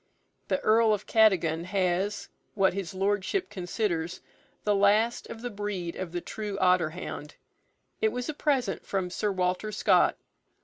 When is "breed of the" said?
5.51-6.21